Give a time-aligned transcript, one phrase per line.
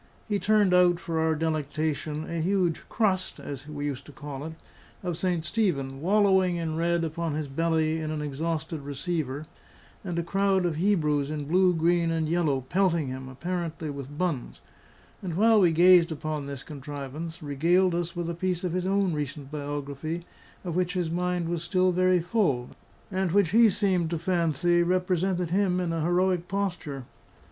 [0.27, 4.53] He turned out for our delectation a huge "crust" (as we used to call it)
[5.03, 5.45] of St.
[5.45, 9.45] Stephen, wallowing in red upon his belly in an exhausted receiver,
[10.03, 14.59] and a crowd of Hebrews in blue, green, and yellow, pelting him apparently with buns;
[15.21, 19.13] and while we gazed upon this contrivance, regaled us with a piece of his own
[19.13, 20.25] recent biography,
[20.65, 22.71] of which his mind was still very full,
[23.11, 27.05] and which he seemed to fancy, represented him in a heroic posture.